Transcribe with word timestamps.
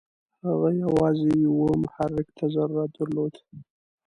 هغه 0.45 0.69
یوازې 0.83 1.29
یوه 1.45 1.71
محرک 1.83 2.27
ته 2.37 2.45
ضرورت 2.55 2.91
درلود. 2.97 3.33